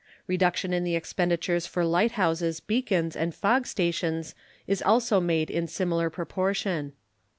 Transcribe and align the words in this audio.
Reduction 0.25 0.73
in 0.73 0.83
the 0.83 0.95
expenditures 0.95 1.67
for 1.67 1.85
light 1.85 2.13
houses, 2.13 2.59
beacons, 2.59 3.15
and 3.15 3.35
fog 3.35 3.67
stations 3.67 4.33
is 4.65 4.81
also 4.81 5.19
made 5.21 5.51
in 5.51 5.67
similar 5.67 6.09
proportion. 6.09 6.93